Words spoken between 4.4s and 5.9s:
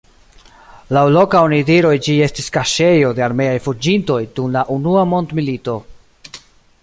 la unua mondmilito.